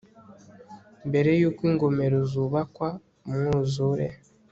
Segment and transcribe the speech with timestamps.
[1.09, 2.87] mbere yuko ingomero zubakwa
[3.29, 4.07] umwuzure